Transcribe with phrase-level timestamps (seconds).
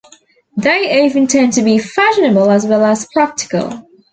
[0.57, 3.87] They often tend to be fashionable as well as practical.